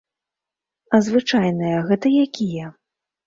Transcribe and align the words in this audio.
А 0.97 0.99
звычайныя, 1.09 1.77
гэта 1.91 2.13
якія? 2.25 2.71